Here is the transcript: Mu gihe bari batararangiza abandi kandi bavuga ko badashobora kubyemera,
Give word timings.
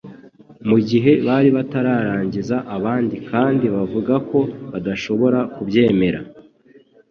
Mu 0.69 0.77
gihe 0.89 1.11
bari 1.27 1.49
batararangiza 1.57 2.55
abandi 2.75 3.15
kandi 3.29 3.65
bavuga 3.75 4.13
ko 4.29 4.39
badashobora 4.71 5.39
kubyemera, 5.53 6.19